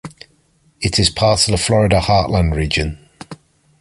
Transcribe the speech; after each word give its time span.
It 0.81 0.97
is 0.97 1.11
part 1.11 1.47
of 1.47 1.51
the 1.51 1.59
Florida 1.59 1.99
Heartland 1.99 2.55
region. 2.55 3.07